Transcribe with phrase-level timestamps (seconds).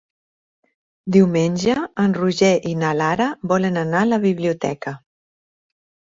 [1.15, 4.95] Diumenge en Roger i na Lara volen anar a la biblioteca.